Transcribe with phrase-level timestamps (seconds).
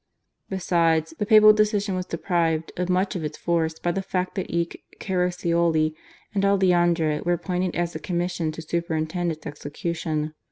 [0.49, 4.49] Besides, the papal decision was deprived of much of its force by the fact that
[4.49, 5.93] Eck, Caraccioli,
[6.33, 10.33] and Aleandro were appointed as a commission to superintend its execution.